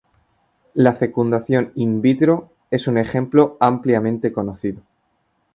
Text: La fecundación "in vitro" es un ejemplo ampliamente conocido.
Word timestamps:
La 0.73 0.93
fecundación 0.95 1.73
"in 1.75 2.01
vitro" 2.01 2.49
es 2.71 2.87
un 2.87 2.97
ejemplo 2.97 3.55
ampliamente 3.59 4.33
conocido. 4.33 4.81